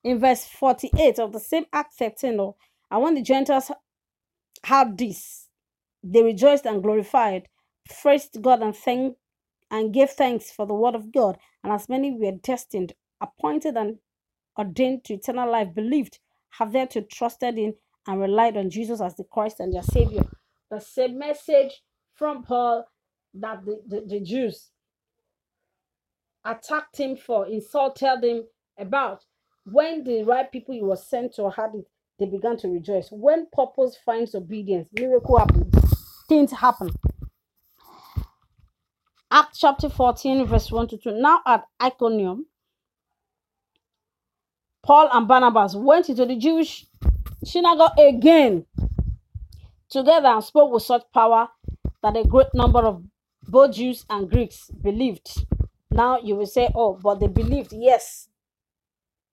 In 0.05 0.19
verse 0.19 0.45
48 0.45 1.19
of 1.21 1.33
the 1.33 1.41
same 1.41 1.65
Act 1.73 1.95
13, 1.95 2.39
oh, 2.41 2.57
and 2.91 3.03
when 3.03 3.15
the 3.15 3.23
Gentiles 3.23 3.71
had 4.65 4.99
this, 4.99 5.49
they 6.03 6.23
rejoiced 6.23 6.67
and 6.67 6.83
glorified, 6.83 7.49
praised 8.03 8.41
God 8.43 8.63
and 8.63 8.77
thanked 8.77 9.19
and 9.71 9.93
gave 9.93 10.11
thanks 10.11 10.51
for 10.53 10.67
the 10.67 10.75
word 10.75 10.95
of 10.95 11.13
God. 11.13 11.39
And 11.65 11.73
as 11.73 11.89
many 11.89 12.13
were 12.13 12.33
destined, 12.33 12.95
appointed, 13.21 13.77
and 13.77 13.99
ordained 14.59 15.05
to 15.05 15.15
eternal 15.15 15.51
life, 15.51 15.75
believed, 15.75 16.19
have 16.51 16.73
thereto 16.73 17.03
trusted 17.03 17.59
in, 17.59 17.75
and 18.07 18.21
relied 18.21 18.57
on 18.57 18.71
Jesus 18.71 19.01
as 19.01 19.17
the 19.17 19.25
Christ 19.25 19.61
and 19.61 19.73
their 19.73 19.83
Savior. 19.83 20.23
The 20.71 20.81
same 20.81 21.19
message 21.19 21.83
from 22.15 22.43
Paul 22.43 22.87
that 23.35 23.65
the, 23.65 23.81
the, 23.87 24.05
the 24.07 24.21
Jews 24.21 24.71
attacked 26.45 26.99
him 26.99 27.17
for, 27.17 27.47
insulted 27.47 28.25
him 28.25 28.45
about. 28.79 29.25
When 29.65 30.05
the 30.05 30.25
right 30.25 30.51
people 30.51 30.75
he 30.75 30.83
was 30.83 31.07
sent 31.07 31.35
to 31.37 31.51
had 31.51 31.75
it, 31.75 31.87
they 32.19 32.27
began 32.27 32.57
to 32.59 32.69
rejoice. 32.69 33.09
When 33.11 33.47
purpose 33.53 33.97
finds 34.05 34.35
obedience, 34.35 34.89
miracle 34.93 35.39
happens. 35.39 35.75
Things 36.29 36.53
happen. 36.53 36.91
Acts 39.31 39.59
chapter 39.59 39.89
14, 39.89 40.47
verse 40.47 40.71
1 40.71 40.89
to 40.89 40.99
2. 40.99 41.13
Now 41.13 41.41
at 41.47 41.65
Iconium, 41.83 42.47
Paul 44.83 45.09
and 45.13 45.27
Barnabas 45.27 45.75
went 45.75 46.09
into 46.09 46.27
the 46.27 46.37
Jewish 46.37 46.87
synagogue 47.45 47.99
again 47.99 48.67
together 49.89 50.29
and 50.29 50.45
spoke 50.45 50.73
with 50.73 50.83
such 50.83 51.03
power 51.15 51.49
that 52.03 52.17
a 52.17 52.25
great 52.25 52.49
number 52.55 52.81
of 52.81 53.03
both 53.49 53.75
Jews 53.75 54.05
and 54.11 54.29
Greeks 54.31 54.71
believed. 54.71 55.47
Now 55.91 56.19
you 56.21 56.37
will 56.37 56.47
say, 56.47 56.69
oh, 56.75 56.99
but 57.03 57.21
they 57.21 57.27
believed. 57.27 57.73
Yes, 57.73 58.29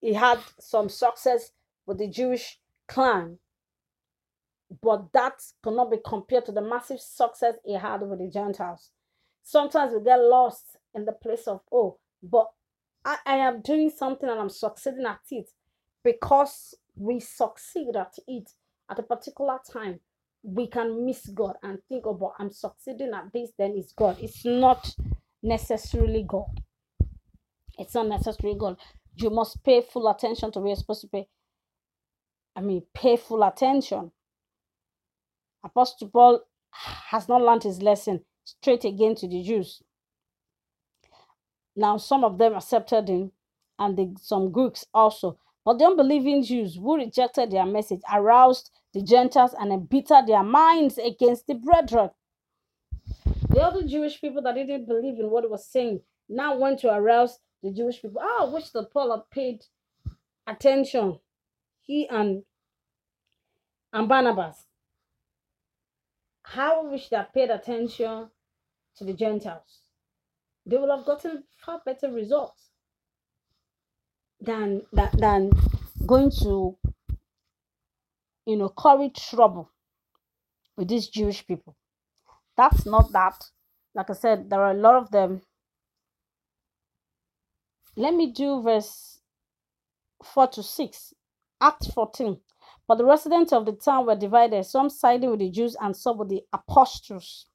he 0.01 0.13
had 0.13 0.39
some 0.59 0.89
success 0.89 1.51
with 1.85 1.97
the 1.97 2.07
Jewish 2.07 2.59
clan, 2.89 3.37
but 4.81 5.11
that 5.13 5.33
cannot 5.63 5.91
be 5.91 5.97
compared 6.05 6.45
to 6.45 6.51
the 6.51 6.61
massive 6.61 6.99
success 6.99 7.55
he 7.65 7.73
had 7.73 8.01
with 8.01 8.19
the 8.19 8.29
Gentiles. 8.29 8.91
Sometimes 9.43 9.93
we 9.93 10.03
get 10.03 10.19
lost 10.19 10.77
in 10.93 11.05
the 11.05 11.11
place 11.11 11.47
of, 11.47 11.61
oh, 11.71 11.97
but 12.21 12.47
I, 13.05 13.17
I 13.25 13.35
am 13.37 13.61
doing 13.61 13.89
something 13.89 14.29
and 14.29 14.39
I'm 14.39 14.49
succeeding 14.49 15.05
at 15.05 15.21
it 15.31 15.49
because 16.03 16.75
we 16.95 17.19
succeed 17.19 17.95
at 17.95 18.13
it 18.27 18.51
at 18.89 18.99
a 18.99 19.03
particular 19.03 19.57
time. 19.71 19.99
We 20.43 20.67
can 20.67 21.05
miss 21.05 21.27
God 21.27 21.55
and 21.63 21.79
think 21.89 22.05
oh, 22.05 22.11
about 22.11 22.33
I'm 22.39 22.51
succeeding 22.51 23.11
at 23.13 23.31
this, 23.33 23.51
then 23.57 23.73
it's 23.75 23.93
God. 23.93 24.17
It's 24.21 24.45
not 24.45 24.93
necessarily 25.41 26.23
God. 26.27 26.61
It's 27.77 27.95
not 27.95 28.07
necessarily 28.07 28.57
God. 28.57 28.77
You 29.15 29.29
must 29.29 29.63
pay 29.63 29.81
full 29.81 30.09
attention 30.09 30.51
to 30.51 30.59
where 30.59 30.69
you're 30.69 30.75
supposed 30.75 31.01
to 31.01 31.07
pay. 31.07 31.27
I 32.59 32.61
mean, 32.61 32.83
pay 32.93 33.15
full 33.15 33.43
attention. 33.43 34.11
Apostle 35.63 36.09
Paul 36.09 36.41
has 36.71 37.29
not 37.29 37.41
learned 37.41 37.63
his 37.63 37.81
lesson 37.81 38.25
straight 38.43 38.83
again 38.83 39.15
to 39.15 39.29
the 39.29 39.41
Jews. 39.41 39.81
Now, 41.73 41.95
some 41.95 42.25
of 42.25 42.37
them 42.37 42.55
accepted 42.55 43.07
him, 43.07 43.31
and 43.79 43.95
the, 43.95 44.13
some 44.19 44.51
Greeks 44.51 44.85
also. 44.93 45.39
But 45.63 45.79
the 45.79 45.85
unbelieving 45.85 46.43
Jews 46.43 46.75
who 46.75 46.97
rejected 46.97 47.51
their 47.51 47.65
message 47.65 48.01
aroused 48.13 48.71
the 48.93 49.03
Gentiles 49.03 49.55
and 49.57 49.71
embittered 49.71 50.27
their 50.27 50.43
minds 50.43 50.97
against 50.97 51.47
the 51.47 51.55
brethren. 51.55 52.09
The 53.51 53.61
other 53.61 53.83
Jewish 53.83 54.19
people 54.19 54.41
that 54.41 54.55
didn't 54.55 54.85
believe 54.85 55.17
in 55.17 55.29
what 55.29 55.45
he 55.45 55.49
was 55.49 55.65
saying 55.65 56.01
now 56.27 56.57
went 56.57 56.79
to 56.79 56.93
arouse 56.93 57.39
the 57.63 57.71
Jewish 57.71 58.01
people. 58.01 58.21
Ah, 58.21 58.47
I 58.47 58.53
wish 58.53 58.69
that 58.71 58.91
Paul 58.91 59.11
had 59.11 59.29
paid 59.31 59.63
attention. 60.45 61.19
He 61.81 62.07
and 62.09 62.43
and 63.93 64.07
Barnabas. 64.07 64.65
How 66.43 66.87
wish 66.89 67.09
they 67.09 67.17
had 67.17 67.33
paid 67.33 67.49
attention 67.49 68.29
to 68.97 69.03
the 69.03 69.13
Gentiles. 69.13 69.81
They 70.65 70.77
would 70.77 70.89
have 70.89 71.05
gotten 71.05 71.43
far 71.57 71.81
better 71.85 72.11
results 72.11 72.69
than 74.39 74.83
than, 74.93 75.09
than 75.17 75.51
going 76.05 76.31
to 76.41 76.77
you 78.45 78.55
know 78.55 78.69
curry 78.69 79.11
trouble 79.15 79.69
with 80.75 80.87
these 80.87 81.07
Jewish 81.07 81.45
people. 81.45 81.75
That's 82.57 82.85
not 82.85 83.11
that. 83.13 83.43
Like 83.95 84.09
I 84.09 84.13
said, 84.13 84.49
there 84.49 84.61
are 84.61 84.71
a 84.71 84.81
lot 84.81 84.95
of 84.95 85.11
them 85.11 85.41
let 87.99 88.13
me 88.13 88.31
do 88.31 88.61
verse 88.61 89.19
4 90.23 90.47
to 90.47 90.63
6. 90.63 91.13
Act 91.59 91.91
14. 91.93 92.39
But 92.89 92.97
the 92.97 93.05
residents 93.05 93.53
of 93.53 93.67
the 93.67 93.73
town 93.73 94.07
were 94.07 94.15
divided, 94.15 94.65
some 94.65 94.89
siding 94.89 95.29
with 95.29 95.41
the 95.41 95.51
Jews 95.51 95.77
and 95.79 95.95
some 95.95 96.17
with 96.17 96.29
the 96.29 96.43
apostles. 96.51 97.45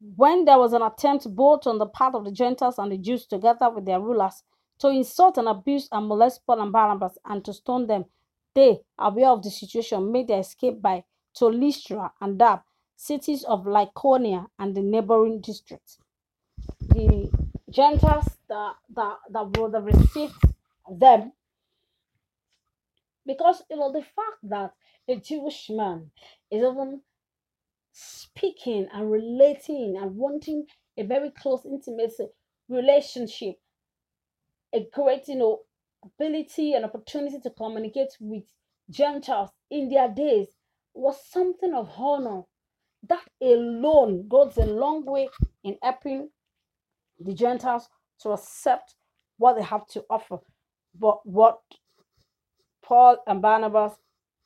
When 0.00 0.46
there 0.46 0.56
was 0.56 0.72
an 0.72 0.80
attempt 0.80 1.26
both 1.36 1.66
on 1.66 1.76
the 1.76 1.84
part 1.84 2.14
of 2.14 2.24
the 2.24 2.32
Gentiles 2.32 2.78
and 2.78 2.90
the 2.90 2.96
Jews, 2.96 3.26
together 3.26 3.68
with 3.68 3.84
their 3.84 4.00
rulers, 4.00 4.42
to 4.78 4.88
insult 4.88 5.36
and 5.36 5.46
abuse 5.46 5.90
and 5.92 6.08
molest 6.08 6.46
Paul 6.46 6.62
and 6.62 6.72
Barnabas 6.72 7.18
and 7.26 7.44
to 7.44 7.52
stone 7.52 7.86
them, 7.86 8.06
they, 8.54 8.80
aware 8.98 9.28
of 9.28 9.42
the 9.42 9.50
situation, 9.50 10.10
made 10.10 10.28
their 10.28 10.40
escape 10.40 10.80
by 10.80 11.04
to 11.34 11.48
Lystra 11.48 12.12
and 12.22 12.38
Derbe, 12.38 12.62
cities 12.96 13.44
of 13.44 13.66
Lycaonia 13.66 14.46
and 14.58 14.74
the 14.74 14.80
neighboring 14.80 15.42
districts. 15.42 15.98
The 16.80 17.30
Gentiles 17.68 18.38
that, 18.48 18.76
that, 18.94 19.16
that 19.28 19.58
would 19.58 19.74
have 19.74 19.84
received 19.84 20.32
them. 20.90 21.32
Because, 23.26 23.62
you 23.70 23.76
know, 23.76 23.92
the 23.92 24.02
fact 24.02 24.38
that 24.44 24.72
a 25.08 25.16
Jewish 25.16 25.68
man 25.70 26.10
is 26.50 26.62
even 26.62 27.00
speaking 27.92 28.88
and 28.92 29.10
relating 29.10 29.96
and 30.00 30.16
wanting 30.16 30.66
a 30.96 31.02
very 31.02 31.30
close, 31.30 31.64
intimate 31.64 32.12
relationship, 32.68 33.56
a 34.72 34.86
great, 34.92 35.28
you 35.28 35.36
know, 35.36 35.60
ability 36.04 36.74
and 36.74 36.84
opportunity 36.84 37.38
to 37.40 37.50
communicate 37.50 38.16
with 38.20 38.44
Gentiles 38.90 39.50
in 39.70 39.88
their 39.88 40.08
days 40.08 40.48
was 40.94 41.16
something 41.30 41.74
of 41.74 41.90
honor. 41.96 42.42
That 43.08 43.24
alone 43.40 44.28
goes 44.28 44.56
a 44.56 44.66
long 44.66 45.04
way 45.04 45.28
in 45.64 45.76
helping 45.82 46.30
the 47.18 47.34
Gentiles 47.34 47.88
to 48.20 48.30
accept 48.30 48.94
what 49.38 49.56
they 49.56 49.62
have 49.62 49.86
to 49.88 50.04
offer. 50.10 50.38
But 50.98 51.18
what 51.24 51.58
Paul 52.86 53.18
and 53.26 53.42
Barnabas 53.42 53.94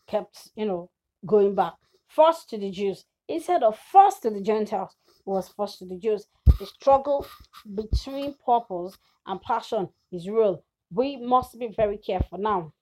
kept, 0.08 0.50
you 0.56 0.66
know, 0.66 0.90
going 1.26 1.54
back. 1.54 1.74
First 2.08 2.48
to 2.50 2.58
the 2.58 2.70
Jews. 2.70 3.04
Instead 3.28 3.62
of 3.62 3.78
first 3.78 4.22
to 4.22 4.30
the 4.30 4.40
Gentiles, 4.40 4.96
was 5.24 5.48
first 5.48 5.78
to 5.78 5.84
the 5.84 5.96
Jews. 5.96 6.26
The 6.58 6.66
struggle 6.66 7.26
between 7.74 8.34
purpose 8.44 8.96
and 9.26 9.40
passion 9.40 9.88
is 10.10 10.28
real. 10.28 10.64
We 10.92 11.16
must 11.16 11.58
be 11.58 11.68
very 11.68 11.98
careful 11.98 12.38
now. 12.38 12.72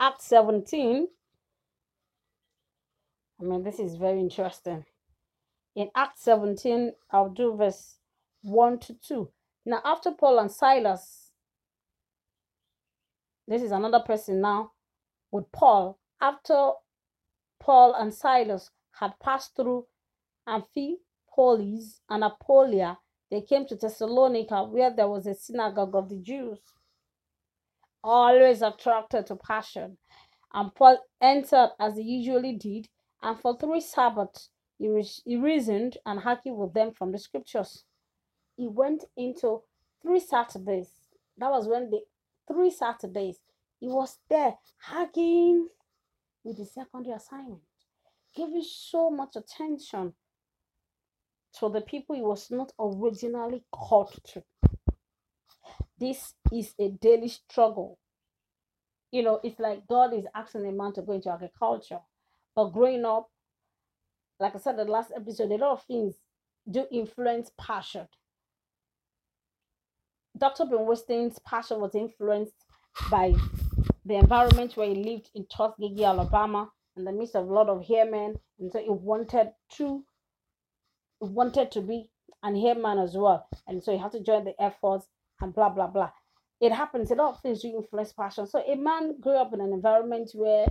Act 0.00 0.22
17. 0.22 1.06
I 3.40 3.44
mean, 3.44 3.62
this 3.62 3.78
is 3.78 3.96
very 3.96 4.18
interesting 4.18 4.84
in 5.76 5.90
Act 5.94 6.18
17, 6.18 6.92
I'll 7.10 7.30
do 7.30 7.56
verse 7.56 7.96
1 8.42 8.78
to 8.80 8.94
2. 8.94 9.30
Now, 9.66 9.80
after 9.84 10.10
Paul 10.10 10.38
and 10.38 10.50
Silas, 10.50 11.29
this 13.50 13.62
is 13.62 13.72
another 13.72 13.98
person 14.00 14.40
now 14.40 14.70
with 15.32 15.50
Paul. 15.50 15.98
After 16.20 16.70
Paul 17.58 17.94
and 17.94 18.14
Silas 18.14 18.70
had 18.92 19.18
passed 19.20 19.56
through 19.56 19.86
Amphipolis 20.48 22.00
and 22.08 22.22
Apollonia, 22.22 22.98
they 23.28 23.40
came 23.40 23.66
to 23.66 23.74
Thessalonica, 23.74 24.62
where 24.64 24.94
there 24.94 25.08
was 25.08 25.26
a 25.26 25.34
synagogue 25.34 25.96
of 25.96 26.08
the 26.08 26.18
Jews. 26.18 26.60
Always 28.04 28.62
attracted 28.62 29.26
to 29.26 29.36
passion. 29.36 29.98
And 30.52 30.72
Paul 30.74 30.98
entered 31.20 31.70
as 31.80 31.96
he 31.96 32.02
usually 32.02 32.54
did, 32.54 32.88
and 33.20 33.38
for 33.38 33.58
three 33.58 33.80
Sabbaths 33.80 34.50
he, 34.78 34.88
re- 34.88 35.08
he 35.24 35.36
reasoned 35.36 35.98
and 36.06 36.20
argued 36.24 36.56
with 36.56 36.72
them 36.72 36.92
from 36.92 37.10
the 37.12 37.18
scriptures. 37.18 37.84
He 38.56 38.68
went 38.68 39.04
into 39.16 39.62
three 40.02 40.20
Saturdays. 40.20 40.90
That 41.36 41.50
was 41.50 41.66
when 41.66 41.90
the 41.90 42.00
three 42.50 42.70
Saturdays 42.70 43.38
he 43.80 43.88
was 43.88 44.18
there 44.28 44.56
hugging 44.78 45.68
with 46.44 46.58
the 46.58 46.66
secondary 46.66 47.14
assignment, 47.14 47.62
giving 48.34 48.62
so 48.62 49.10
much 49.10 49.36
attention 49.36 50.12
to 51.58 51.68
the 51.68 51.80
people 51.80 52.14
he 52.14 52.22
was 52.22 52.50
not 52.50 52.72
originally 52.78 53.64
called 53.72 54.14
to. 54.24 54.42
This 55.98 56.34
is 56.52 56.74
a 56.78 56.90
daily 56.90 57.28
struggle. 57.28 57.98
You 59.10 59.22
know, 59.22 59.40
it's 59.42 59.58
like 59.58 59.86
God 59.88 60.14
is 60.14 60.24
asking 60.34 60.66
a 60.66 60.72
man 60.72 60.92
to 60.94 61.02
go 61.02 61.12
into 61.12 61.30
agriculture. 61.30 62.00
But 62.54 62.68
growing 62.68 63.04
up, 63.04 63.30
like 64.38 64.54
I 64.54 64.58
said 64.58 64.78
in 64.78 64.86
the 64.86 64.92
last 64.92 65.12
episode, 65.14 65.50
a 65.50 65.56
lot 65.56 65.72
of 65.72 65.82
things 65.82 66.14
do 66.70 66.86
influence 66.92 67.50
passion. 67.58 68.06
Dr. 70.40 70.64
Bill 70.64 70.84
Winston's 70.84 71.38
passion 71.40 71.80
was 71.80 71.94
influenced 71.94 72.54
by 73.10 73.34
the 74.04 74.14
environment 74.14 74.76
where 74.76 74.88
he 74.88 74.94
lived 74.94 75.30
in 75.34 75.46
Tuskegee, 75.46 76.04
Alabama, 76.04 76.70
in 76.96 77.04
the 77.04 77.12
midst 77.12 77.36
of 77.36 77.48
a 77.48 77.52
lot 77.52 77.68
of 77.68 77.84
hairmen, 77.86 78.36
and 78.58 78.72
so 78.72 78.78
he 78.80 78.88
wanted 78.88 79.52
to 79.76 80.04
he 81.20 81.28
wanted 81.28 81.70
to 81.72 81.82
be 81.82 82.10
an 82.42 82.56
hairman 82.56 82.98
as 82.98 83.14
well, 83.14 83.46
and 83.66 83.84
so 83.84 83.92
he 83.92 83.98
had 83.98 84.12
to 84.12 84.20
join 84.22 84.44
the 84.44 84.60
Air 84.60 84.74
Force 84.80 85.04
and 85.40 85.54
blah 85.54 85.68
blah 85.68 85.86
blah 85.86 86.10
it 86.60 86.72
happens. 86.72 87.10
A 87.10 87.14
lot 87.14 87.34
of 87.34 87.40
things 87.40 87.62
do 87.62 87.68
influence 87.68 88.12
passion. 88.12 88.46
So 88.46 88.60
a 88.60 88.76
man 88.76 89.18
grew 89.18 89.36
up 89.36 89.54
in 89.54 89.60
an 89.60 89.72
environment 89.72 90.30
where, 90.34 90.66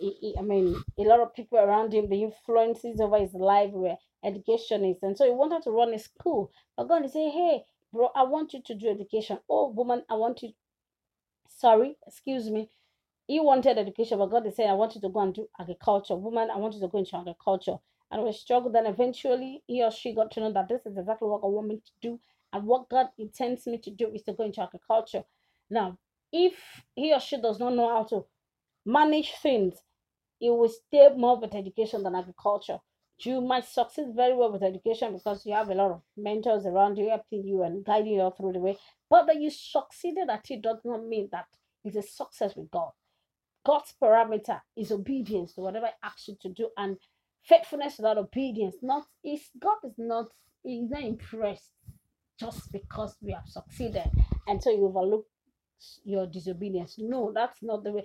he, 0.00 0.16
he, 0.20 0.36
I 0.38 0.42
mean, 0.42 0.74
a 0.98 1.02
lot 1.02 1.20
of 1.20 1.34
people 1.34 1.58
around 1.58 1.92
him, 1.92 2.08
the 2.08 2.22
influences 2.22 2.98
over 3.00 3.18
his 3.18 3.34
life 3.34 3.70
where 3.72 3.96
education 4.24 4.84
is. 4.86 4.96
And 5.02 5.16
so 5.16 5.24
he 5.24 5.30
wanted 5.30 5.62
to 5.64 5.70
run 5.70 5.92
a 5.92 5.98
school. 5.98 6.50
But 6.76 6.88
God 6.88 7.08
say, 7.10 7.28
hey, 7.28 7.64
bro, 7.94 8.10
I 8.16 8.24
want 8.24 8.54
you 8.54 8.62
to 8.66 8.74
do 8.76 8.90
education. 8.90 9.38
Oh, 9.50 9.70
woman, 9.70 10.04
I 10.10 10.16
want 10.16 10.42
you, 10.42 10.50
sorry, 11.48 11.98
excuse 12.06 12.50
me. 12.50 12.70
He 13.28 13.40
wanted 13.40 13.78
education, 13.78 14.18
but 14.18 14.28
God 14.32 14.46
is 14.46 14.56
saying, 14.56 14.70
I 14.70 14.74
want 14.74 14.96
you 14.96 15.02
to 15.02 15.10
go 15.10 15.20
and 15.20 15.34
do 15.34 15.48
agriculture. 15.60 16.16
Woman, 16.16 16.50
I 16.50 16.58
want 16.58 16.74
you 16.74 16.80
to 16.80 16.88
go 16.88 16.98
into 16.98 17.16
agriculture. 17.16 17.78
And 18.10 18.24
we 18.24 18.32
struggled. 18.32 18.74
Then 18.74 18.86
eventually, 18.86 19.62
he 19.66 19.82
or 19.84 19.92
she 19.92 20.14
got 20.14 20.32
to 20.32 20.40
know 20.40 20.52
that 20.52 20.68
this 20.68 20.86
is 20.86 20.98
exactly 20.98 21.28
what 21.28 21.42
I 21.44 21.48
want 21.48 21.68
me 21.68 21.76
to 21.76 21.92
do 22.02 22.20
And 22.52 22.66
what 22.66 22.88
God 22.90 23.08
intends 23.18 23.66
me 23.66 23.78
to 23.78 23.90
do 23.90 24.10
is 24.14 24.22
to 24.24 24.34
go 24.34 24.44
into 24.44 24.62
agriculture. 24.62 25.24
Now, 25.70 25.98
if 26.32 26.54
he 26.94 27.14
or 27.14 27.20
she 27.20 27.40
does 27.40 27.60
not 27.60 27.74
know 27.74 27.88
how 27.88 28.04
to 28.04 28.26
manage 28.86 29.32
things, 29.42 29.74
it 30.40 30.50
will 30.50 30.68
stay 30.68 31.08
more 31.16 31.40
with 31.40 31.54
education 31.54 32.02
than 32.04 32.14
agriculture. 32.14 32.78
You 33.20 33.40
might 33.40 33.64
succeed 33.64 34.08
very 34.14 34.34
well 34.34 34.52
with 34.52 34.62
education 34.62 35.14
because 35.14 35.46
you 35.46 35.54
have 35.54 35.70
a 35.70 35.74
lot 35.74 35.92
of 35.92 36.02
mentors 36.16 36.66
around 36.66 36.98
you 36.98 37.08
helping 37.08 37.44
you 37.44 37.62
and 37.62 37.84
guiding 37.84 38.14
you 38.14 38.20
all 38.20 38.32
through 38.32 38.52
the 38.52 38.58
way. 38.58 38.76
But 39.08 39.26
that 39.26 39.40
you 39.40 39.50
succeeded 39.50 40.28
at 40.28 40.50
it 40.50 40.62
does 40.62 40.78
not 40.84 41.06
mean 41.06 41.28
that 41.32 41.46
it's 41.84 41.96
a 41.96 42.02
success 42.02 42.54
with 42.56 42.70
God. 42.70 42.90
God's 43.64 43.94
parameter 44.02 44.60
is 44.76 44.92
obedience 44.92 45.54
to 45.54 45.60
whatever 45.62 45.86
He 45.86 45.92
asks 46.02 46.28
you 46.28 46.36
to 46.42 46.48
do 46.48 46.68
and 46.76 46.98
faithfulness 47.42 47.98
without 47.98 48.18
obedience. 48.18 48.76
Not 48.82 49.04
is 49.24 49.48
God 49.58 49.76
is 49.84 49.94
not 49.96 50.26
He's 50.62 50.90
not 50.90 51.02
impressed 51.02 51.72
just 52.38 52.72
because 52.72 53.16
we 53.22 53.32
have 53.32 53.46
succeeded 53.46 54.10
and 54.46 54.62
so 54.62 54.70
you 54.70 54.86
overlook 54.86 55.26
your 56.04 56.26
disobedience. 56.26 56.96
No, 56.98 57.32
that's 57.34 57.62
not 57.62 57.84
the 57.84 57.92
way. 57.92 58.04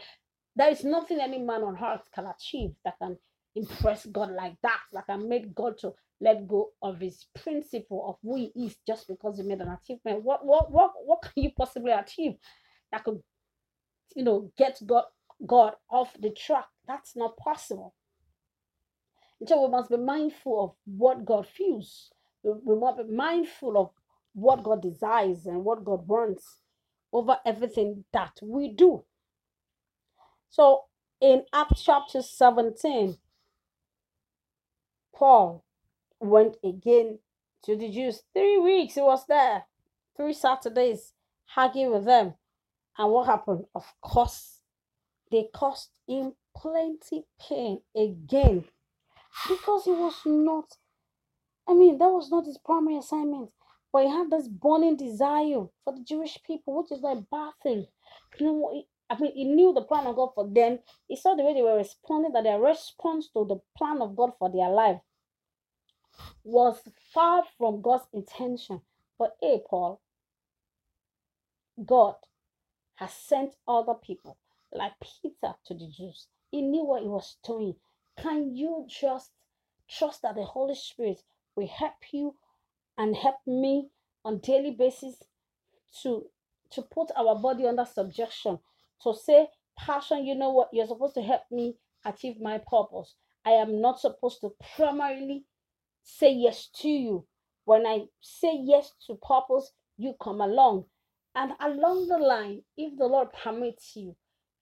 There 0.55 0.69
is 0.69 0.83
nothing 0.83 1.19
any 1.19 1.39
man 1.39 1.63
on 1.63 1.77
earth 1.83 2.09
can 2.13 2.25
achieve 2.25 2.71
that 2.83 2.97
can 3.01 3.17
impress 3.55 4.05
God 4.07 4.31
like 4.31 4.55
that, 4.63 4.81
Like 4.93 5.09
I 5.09 5.17
made 5.17 5.55
God 5.55 5.77
to 5.79 5.93
let 6.21 6.47
go 6.47 6.71
of 6.81 6.99
his 6.99 7.25
principle 7.43 8.05
of 8.09 8.17
who 8.23 8.37
he 8.37 8.51
is 8.65 8.75
just 8.87 9.07
because 9.07 9.37
he 9.37 9.43
made 9.43 9.61
an 9.61 9.69
achievement. 9.69 10.23
What 10.23 10.45
what 10.45 10.71
what 10.71 10.91
what 11.05 11.21
can 11.23 11.43
you 11.43 11.51
possibly 11.57 11.91
achieve 11.91 12.35
that 12.91 13.03
could 13.03 13.21
you 14.15 14.23
know 14.23 14.51
get 14.57 14.79
God 14.85 15.05
God 15.45 15.73
off 15.89 16.13
the 16.19 16.31
track? 16.31 16.67
That's 16.87 17.15
not 17.15 17.37
possible. 17.37 17.95
And 19.39 19.49
so 19.49 19.63
we 19.65 19.71
must 19.71 19.89
be 19.91 19.97
mindful 19.97 20.63
of 20.63 20.71
what 20.85 21.25
God 21.25 21.47
feels. 21.47 22.11
We, 22.43 22.53
we 22.65 22.75
must 22.79 22.97
be 22.97 23.15
mindful 23.15 23.77
of 23.77 23.91
what 24.33 24.63
God 24.63 24.81
desires 24.81 25.45
and 25.45 25.63
what 25.65 25.85
God 25.85 26.07
wants 26.07 26.57
over 27.13 27.37
everything 27.45 28.05
that 28.13 28.33
we 28.43 28.69
do. 28.73 29.03
So 30.49 30.83
in 31.21 31.43
Acts 31.53 31.83
chapter 31.83 32.21
17, 32.21 33.17
Paul 35.19 35.65
went 36.21 36.55
again 36.63 37.19
to 37.63 37.75
the 37.75 37.91
Jews. 37.91 38.23
Three 38.33 38.57
weeks 38.57 38.95
he 38.95 39.01
was 39.01 39.25
there, 39.27 39.65
three 40.15 40.31
Saturdays, 40.31 41.11
hugging 41.43 41.91
with 41.91 42.05
them. 42.05 42.35
And 42.97 43.11
what 43.11 43.25
happened? 43.27 43.65
Of 43.75 43.85
course, 44.01 44.61
they 45.29 45.49
caused 45.53 45.89
him 46.07 46.33
plenty 46.55 47.25
pain 47.37 47.81
again 47.95 48.63
because 49.49 49.83
he 49.83 49.91
was 49.91 50.15
not, 50.25 50.77
I 51.67 51.73
mean, 51.73 51.97
that 51.97 52.09
was 52.09 52.31
not 52.31 52.45
his 52.45 52.57
primary 52.57 52.97
assignment. 52.97 53.49
But 53.91 54.03
he 54.03 54.09
had 54.09 54.29
this 54.29 54.47
burning 54.47 54.95
desire 54.95 55.65
for 55.83 55.95
the 55.95 56.03
Jewish 56.07 56.37
people, 56.45 56.77
which 56.77 56.91
is 56.91 57.01
like 57.01 57.29
bad 57.29 57.51
thing. 57.61 57.87
You 58.39 58.45
know, 58.45 58.83
I 59.09 59.19
mean, 59.19 59.33
he 59.33 59.43
knew 59.43 59.73
the 59.73 59.81
plan 59.81 60.05
of 60.05 60.15
God 60.15 60.29
for 60.33 60.47
them. 60.47 60.79
He 61.07 61.15
saw 61.17 61.35
the 61.35 61.43
way 61.43 61.53
they 61.53 61.61
were 61.61 61.77
responding, 61.77 62.31
that 62.33 62.43
their 62.43 62.59
response 62.59 63.27
to 63.33 63.45
the 63.45 63.59
plan 63.77 64.01
of 64.01 64.15
God 64.15 64.31
for 64.39 64.49
their 64.49 64.69
life 64.69 65.01
was 66.43 66.81
far 67.13 67.43
from 67.57 67.81
God's 67.81 68.07
intention. 68.13 68.81
But 69.17 69.37
hey, 69.41 69.61
Paul, 69.69 70.01
God 71.85 72.15
has 72.95 73.13
sent 73.13 73.55
other 73.67 73.93
people 73.93 74.37
like 74.71 74.93
Peter 75.01 75.53
to 75.65 75.73
the 75.73 75.87
Jews. 75.87 76.27
He 76.51 76.61
knew 76.61 76.83
what 76.85 77.01
he 77.01 77.07
was 77.07 77.37
doing. 77.45 77.75
Can 78.17 78.55
you 78.55 78.85
just 78.89 79.31
trust 79.89 80.21
that 80.23 80.35
the 80.35 80.43
Holy 80.43 80.75
Spirit 80.75 81.21
will 81.55 81.67
help 81.67 81.93
you 82.11 82.35
and 82.97 83.15
help 83.15 83.37
me 83.47 83.89
on 84.25 84.39
daily 84.39 84.71
basis 84.71 85.15
to 86.03 86.25
to 86.71 86.81
put 86.83 87.09
our 87.15 87.35
body 87.35 87.65
under 87.65 87.85
subjection 87.85 88.59
to 89.01 89.13
say 89.13 89.47
passion 89.77 90.25
you 90.25 90.35
know 90.35 90.51
what 90.51 90.69
you're 90.73 90.85
supposed 90.87 91.15
to 91.15 91.21
help 91.21 91.41
me 91.51 91.75
achieve 92.05 92.39
my 92.39 92.59
purpose 92.59 93.15
i 93.45 93.51
am 93.51 93.81
not 93.81 93.99
supposed 93.99 94.39
to 94.41 94.53
primarily 94.75 95.43
say 96.03 96.31
yes 96.31 96.69
to 96.75 96.89
you 96.89 97.25
when 97.65 97.85
i 97.85 97.99
say 98.21 98.57
yes 98.63 98.91
to 99.05 99.15
purpose 99.27 99.71
you 99.97 100.13
come 100.21 100.41
along 100.41 100.85
and 101.35 101.51
along 101.61 102.07
the 102.07 102.17
line 102.17 102.61
if 102.77 102.97
the 102.97 103.05
lord 103.05 103.27
permits 103.43 103.95
you 103.95 104.15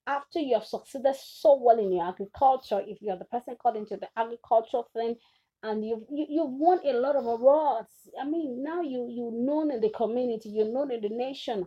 after 0.08 0.39
you 0.39 0.56
have 0.56 0.65
succeeded 0.65 1.15
so 1.15 1.60
well 1.62 1.80
in 1.80 1.91
your 1.91 2.08
agriculture 2.08 2.82
if 2.88 3.02
you're 3.02 3.17
the 3.17 3.26
person 3.26 3.56
called 3.62 3.76
into 3.76 3.97
the 3.97 4.08
agricultural 4.17 4.89
thing 4.93 5.15
and 5.63 5.86
you've 5.86 6.04
you, 6.12 6.26
you've 6.30 6.52
won 6.52 6.80
a 6.86 6.93
lot 6.93 7.15
of 7.15 7.26
awards. 7.26 7.91
I 8.19 8.26
mean, 8.26 8.63
now 8.63 8.82
you 8.82 9.08
you 9.10 9.32
known 9.34 9.71
in 9.71 9.82
the 9.82 9.89
community, 9.89 10.50
you're 10.50 10.71
known 10.71 10.91
in 10.91 11.02
the 11.02 11.10
nation. 11.10 11.65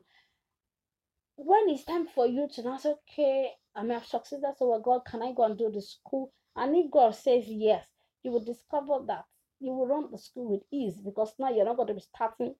When 1.37 1.69
it's 1.69 1.85
time 1.85 2.07
for 2.15 2.27
you 2.27 2.49
to 2.55 2.79
say, 2.79 2.95
okay, 3.11 3.51
I 3.75 3.83
may 3.83 3.95
have 3.95 4.07
succeeded, 4.07 4.45
so 4.59 4.69
well, 4.69 4.81
God, 4.81 5.03
can 5.07 5.23
I 5.23 5.33
go 5.33 5.45
and 5.45 5.57
do 5.57 5.71
the 5.73 5.81
school? 5.81 6.33
And 6.57 6.77
if 6.77 6.91
God 6.91 7.15
says 7.15 7.45
yes, 7.47 7.85
you 8.23 8.31
will 8.31 8.45
discover 8.45 9.05
that 9.07 9.25
you 9.61 9.73
will 9.73 9.87
run 9.87 10.11
the 10.11 10.18
school 10.18 10.51
with 10.51 10.62
ease 10.73 11.01
because 11.05 11.33
now 11.38 11.51
you're 11.51 11.64
not 11.64 11.77
going 11.77 11.88
to 11.88 11.94
be 11.94 12.01
starting 12.01 12.55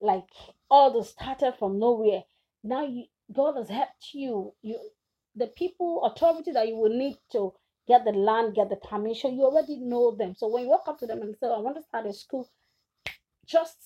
like 0.00 0.28
all 0.70 0.92
the 0.92 1.04
started 1.04 1.54
from 1.58 1.78
nowhere. 1.78 2.22
Now 2.62 2.84
you 2.86 3.04
God 3.32 3.56
has 3.56 3.68
helped 3.68 4.12
you. 4.12 4.52
You 4.62 4.78
the 5.34 5.48
people 5.48 6.04
authority 6.04 6.52
that 6.52 6.68
you 6.68 6.76
will 6.76 6.96
need 6.96 7.16
to 7.32 7.52
get 7.88 8.04
the 8.04 8.12
land, 8.12 8.54
get 8.54 8.68
the 8.68 8.76
permission. 8.76 9.36
You 9.36 9.44
already 9.44 9.76
know 9.76 10.14
them. 10.14 10.34
So 10.36 10.48
when 10.48 10.64
you 10.64 10.68
walk 10.68 10.84
up 10.88 10.98
to 11.00 11.06
them 11.06 11.22
and 11.22 11.34
say, 11.38 11.46
I 11.46 11.58
want 11.58 11.76
to 11.76 11.82
start 11.82 12.06
a 12.06 12.12
school, 12.12 12.48
just 13.46 13.76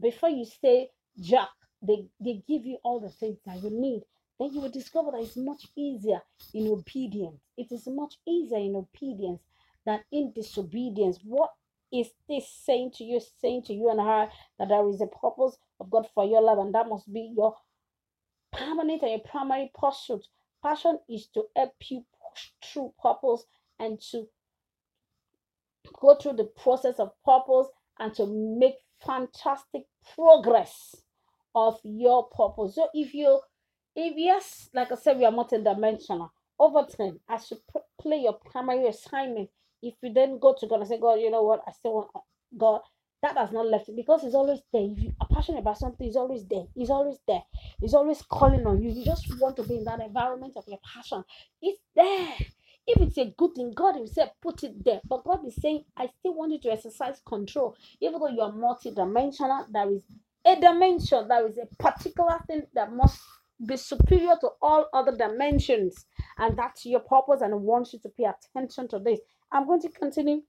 before 0.00 0.30
you 0.30 0.44
say 0.44 0.90
Jack, 1.20 1.48
they, 1.82 2.06
they 2.20 2.42
give 2.48 2.64
you 2.64 2.78
all 2.82 3.00
the 3.00 3.10
things 3.10 3.38
that 3.46 3.62
you 3.62 3.70
need. 3.70 4.02
Then 4.38 4.52
you 4.52 4.60
will 4.60 4.70
discover 4.70 5.10
that 5.12 5.22
it's 5.22 5.36
much 5.36 5.66
easier 5.76 6.20
in 6.54 6.68
obedience. 6.68 7.40
It 7.56 7.70
is 7.70 7.86
much 7.86 8.14
easier 8.26 8.58
in 8.58 8.74
obedience 8.74 9.40
than 9.86 10.00
in 10.12 10.32
disobedience. 10.32 11.18
What 11.22 11.50
is 11.92 12.08
this 12.28 12.48
saying 12.48 12.92
to 12.96 13.04
you, 13.04 13.20
saying 13.40 13.62
to 13.66 13.72
you 13.72 13.90
and 13.90 14.00
her 14.00 14.28
that 14.58 14.68
there 14.68 14.88
is 14.88 15.00
a 15.00 15.06
purpose 15.06 15.56
of 15.80 15.90
God 15.90 16.06
for 16.14 16.24
your 16.24 16.42
life, 16.42 16.58
and 16.58 16.74
that 16.74 16.88
must 16.88 17.12
be 17.12 17.32
your 17.36 17.54
permanent 18.52 19.02
and 19.02 19.10
your 19.10 19.20
primary 19.20 19.70
pursuit. 19.78 20.26
Passion 20.62 20.98
is 21.08 21.26
to 21.34 21.44
help 21.54 21.74
you 21.88 22.04
push 22.30 22.48
through 22.64 22.94
purpose 23.00 23.44
and 23.78 24.00
to 24.10 24.26
go 26.00 26.14
through 26.14 26.34
the 26.34 26.44
process 26.44 26.98
of 26.98 27.12
purpose 27.24 27.68
and 27.98 28.14
to 28.14 28.26
make 28.58 28.76
fantastic 29.04 29.82
progress 30.14 30.96
of 31.54 31.78
your 31.84 32.28
purpose. 32.28 32.74
So 32.74 32.88
if 32.94 33.14
you, 33.14 33.40
if 33.94 34.14
yes, 34.16 34.70
like 34.74 34.90
I 34.90 34.96
said, 34.96 35.18
we 35.18 35.24
are 35.24 35.32
multidimensional. 35.32 36.30
Over 36.58 36.86
time, 36.86 37.20
as 37.28 37.50
you 37.50 37.58
play 38.00 38.18
your 38.22 38.34
primary 38.34 38.86
assignment, 38.86 39.50
if 39.84 39.94
you 40.02 40.12
then 40.12 40.38
go 40.38 40.54
to 40.58 40.66
God 40.66 40.80
and 40.80 40.88
say, 40.88 40.98
God, 40.98 41.20
you 41.20 41.30
know 41.30 41.42
what, 41.42 41.62
I 41.66 41.72
still 41.72 41.94
want 41.94 42.10
God, 42.56 42.80
that 43.22 43.36
has 43.36 43.52
not 43.52 43.66
left 43.66 43.90
because 43.94 44.22
He's 44.22 44.34
always 44.34 44.60
there. 44.72 44.82
If 44.82 45.02
you 45.02 45.12
are 45.20 45.28
passionate 45.28 45.60
about 45.60 45.78
something, 45.78 46.06
He's 46.06 46.16
always 46.16 46.44
there. 46.46 46.64
He's 46.74 46.90
always 46.90 47.18
there. 47.26 47.42
He's 47.80 47.94
always 47.94 48.22
calling 48.22 48.66
on 48.66 48.82
you. 48.82 48.90
You 48.90 49.04
just 49.04 49.26
want 49.40 49.56
to 49.56 49.62
be 49.62 49.76
in 49.76 49.84
that 49.84 50.00
environment 50.00 50.54
of 50.56 50.64
your 50.68 50.80
passion. 50.94 51.24
It's 51.62 51.80
there. 51.94 52.34
If 52.86 53.00
it's 53.00 53.16
a 53.16 53.32
good 53.36 53.54
thing, 53.54 53.72
God 53.74 53.96
Himself 53.96 54.30
put 54.42 54.62
it 54.62 54.84
there. 54.84 55.00
But 55.08 55.24
God 55.24 55.46
is 55.46 55.56
saying, 55.56 55.84
I 55.96 56.08
still 56.18 56.34
want 56.34 56.52
you 56.52 56.60
to 56.60 56.72
exercise 56.72 57.20
control. 57.26 57.76
Even 58.00 58.20
though 58.20 58.28
you 58.28 58.40
are 58.42 58.52
multidimensional, 58.52 59.66
there 59.72 59.90
is 59.90 60.02
a 60.44 60.60
dimension, 60.60 61.26
there 61.26 61.46
is 61.46 61.58
a 61.58 61.66
particular 61.82 62.38
thing 62.46 62.62
that 62.74 62.92
must 62.92 63.18
be 63.64 63.76
superior 63.76 64.36
to 64.40 64.50
all 64.60 64.88
other 64.92 65.16
dimensions. 65.16 66.06
And 66.38 66.56
that's 66.56 66.86
your 66.86 67.00
purpose. 67.00 67.40
And 67.40 67.54
I 67.54 67.56
want 67.56 67.92
you 67.92 67.98
to 68.00 68.08
pay 68.08 68.24
attention 68.24 68.88
to 68.88 68.98
this. 68.98 69.20
I'm 69.52 69.66
going 69.66 69.80
to 69.82 69.88
continue 69.88 70.42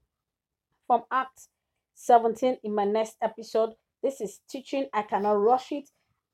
from 0.88 1.04
Acts 1.12 1.50
17 1.96 2.58
in 2.64 2.74
my 2.74 2.86
next 2.86 3.16
episode. 3.22 3.74
This 4.04 4.22
is 4.22 4.40
teaching. 4.50 4.88
I 4.94 5.04
cannot 5.04 5.34
rush 5.34 5.72
it. 5.72 5.90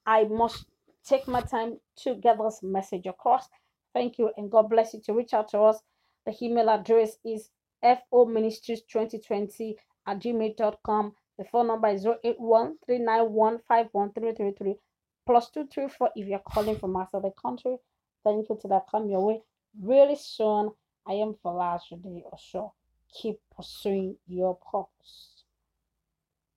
I 0.06 0.24
must 0.26 0.66
take 1.06 1.28
my 1.28 1.42
time 1.42 1.80
to 2.04 2.16
get 2.16 2.38
this 2.38 2.62
message 2.64 3.06
across. 3.06 3.48
Thank 3.94 4.18
you 4.18 4.32
and 4.38 4.50
God 4.52 4.70
bless 4.70 4.94
you. 4.94 5.02
To 5.06 5.14
reach 5.14 5.34
out 5.34 5.50
to 5.50 5.60
us, 5.60 5.82
the 6.26 6.34
email 6.42 6.70
address 6.70 7.18
is 7.26 7.50
fo 7.82 8.26
ministries 8.26 8.82
2020 8.92 9.78
at 10.08 10.20
gmail.com. 10.20 11.14
The 11.38 11.46
phone 11.46 11.68
number 11.68 11.88
is 11.88 12.06
081 12.24 12.78
plus 15.32 15.50
234 15.52 16.10
if 16.18 16.28
you're 16.28 16.40
calling 16.40 16.78
from 16.78 16.98
outside 16.98 17.24
the 17.24 17.32
country. 17.42 17.78
Thank 18.22 18.50
you 18.50 18.58
to 18.62 18.68
that 18.68 18.84
come 18.92 19.10
your 19.10 19.26
way 19.26 19.42
really 19.82 20.18
soon. 20.18 20.72
I 21.08 21.14
am 21.14 21.36
for 21.42 21.54
last 21.54 21.90
day 21.90 22.22
or 22.26 22.38
so. 22.38 22.74
Keep 23.14 23.40
pursuing 23.56 24.18
your 24.28 24.58
purpose. 24.58 25.41